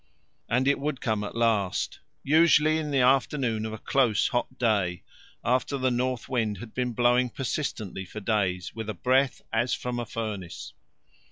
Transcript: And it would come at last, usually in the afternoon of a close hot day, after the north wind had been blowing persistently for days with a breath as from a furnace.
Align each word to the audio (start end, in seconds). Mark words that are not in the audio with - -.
And 0.49 0.67
it 0.67 0.79
would 0.79 0.99
come 0.99 1.23
at 1.23 1.35
last, 1.35 1.99
usually 2.23 2.79
in 2.79 2.89
the 2.89 3.01
afternoon 3.01 3.67
of 3.67 3.73
a 3.73 3.77
close 3.77 4.29
hot 4.29 4.57
day, 4.57 5.03
after 5.45 5.77
the 5.77 5.91
north 5.91 6.27
wind 6.27 6.57
had 6.57 6.73
been 6.73 6.93
blowing 6.93 7.29
persistently 7.29 8.05
for 8.05 8.19
days 8.19 8.73
with 8.73 8.89
a 8.89 8.95
breath 8.95 9.43
as 9.53 9.75
from 9.75 9.99
a 9.99 10.05
furnace. 10.07 10.73